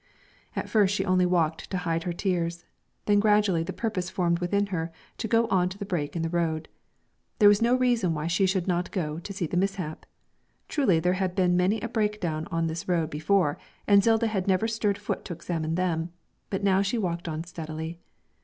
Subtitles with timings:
[0.55, 2.65] At first she only walked to hide her tears;
[3.05, 6.27] then gradually the purpose formed within her to go on to the break in the
[6.29, 6.69] road.
[7.37, 10.07] There was no reason why she should not go to see the mishap.
[10.67, 14.67] Truly there had been many a breakdown on this road before and Zilda had never
[14.67, 16.11] stirred foot to examine them,
[16.49, 17.99] but now she walked on steadily.